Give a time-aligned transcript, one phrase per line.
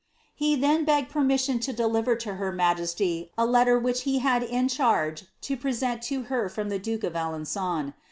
[0.39, 5.25] [e then begged permission to deliver to her majesty a letter which tad in charge
[5.41, 7.93] to present to her from the duke of Alenqon.'